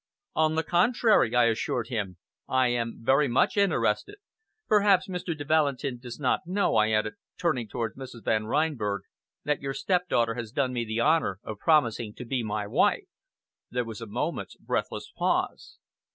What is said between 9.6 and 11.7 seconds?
your stepdaughter has done me the honor of